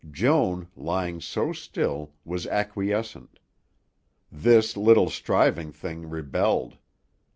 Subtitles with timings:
[0.09, 3.37] Joan, lying so still, was acquiescent;
[4.31, 6.77] this little striving thing rebelled.